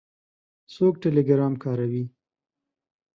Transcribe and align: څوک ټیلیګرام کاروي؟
څوک 0.73 0.93
ټیلیګرام 1.01 1.53
کاروي؟ 1.63 2.03